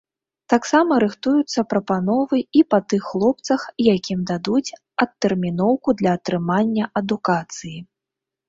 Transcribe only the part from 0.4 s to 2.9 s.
Таксама рыхтуюцца прапановы і па